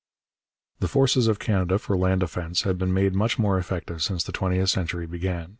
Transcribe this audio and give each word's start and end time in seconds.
The 0.79 0.87
forces 0.87 1.27
of 1.27 1.37
Canada 1.37 1.77
for 1.77 1.95
land 1.95 2.21
defence 2.21 2.63
had 2.63 2.79
been 2.79 2.91
made 2.91 3.13
much 3.13 3.37
more 3.37 3.59
effective 3.59 4.01
since 4.01 4.23
the 4.23 4.31
twentieth 4.31 4.71
century 4.71 5.05
began. 5.05 5.49